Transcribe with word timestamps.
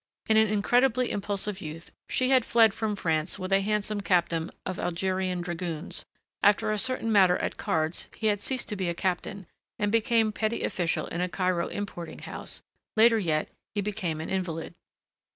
In 0.27 0.35
an 0.35 0.47
incredibly 0.47 1.11
impulsive 1.11 1.61
youth 1.61 1.91
she 2.09 2.29
had 2.29 2.43
fled 2.43 2.73
from 2.73 2.95
France 2.95 3.37
with 3.37 3.53
a 3.53 3.61
handsome 3.61 4.01
captain 4.01 4.49
of 4.65 4.79
Algerian 4.79 5.41
dragoons; 5.41 6.07
after 6.41 6.71
a 6.71 6.79
certain 6.79 7.11
matter 7.11 7.37
at 7.37 7.55
cards 7.57 8.07
he 8.15 8.25
had 8.25 8.41
ceased 8.41 8.67
to 8.69 8.75
be 8.75 8.89
a 8.89 8.95
captain 8.95 9.45
and 9.77 9.91
became 9.91 10.31
petty 10.31 10.63
official 10.63 11.05
in 11.05 11.21
a 11.21 11.29
Cairo 11.29 11.67
importing 11.67 12.17
house; 12.17 12.63
later 12.97 13.19
yet, 13.19 13.51
he 13.75 13.81
became 13.81 14.19
an 14.19 14.31
invalid. 14.31 14.73